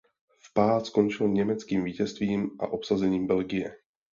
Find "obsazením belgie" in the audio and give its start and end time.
2.67-3.75